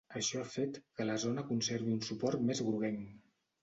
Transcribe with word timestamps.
Això 0.19 0.39
ha 0.43 0.47
fet 0.53 0.79
que 1.01 1.07
la 1.11 1.19
zona 1.25 1.45
conservi 1.53 1.97
un 1.99 2.03
suport 2.11 2.47
més 2.51 2.67
groguenc. 2.69 3.11